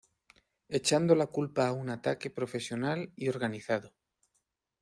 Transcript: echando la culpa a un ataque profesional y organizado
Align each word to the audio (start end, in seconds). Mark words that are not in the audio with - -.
echando 0.67 1.13
la 1.19 1.27
culpa 1.27 1.67
a 1.67 1.73
un 1.73 1.91
ataque 1.91 2.31
profesional 2.31 3.13
y 3.15 3.29
organizado 3.29 3.93